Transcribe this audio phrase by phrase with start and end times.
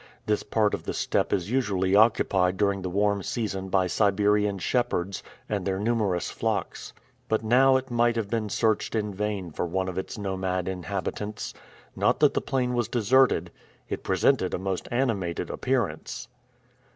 [0.25, 5.21] This part of the steppe is usually occupied during the warm season by Siberian shepherds,
[5.47, 6.91] and their numerous flocks.
[7.29, 11.53] But now it might have been searched in vain for one of its nomad inhabitants.
[11.95, 13.51] Not that the plain was deserted.
[13.89, 16.27] It presented a most animated appearance.